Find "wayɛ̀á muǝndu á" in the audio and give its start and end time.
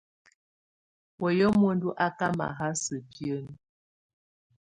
1.21-2.07